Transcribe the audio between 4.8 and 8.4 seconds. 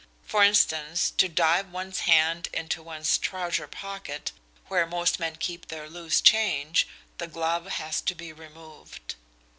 most men keep their loose change the glove has to be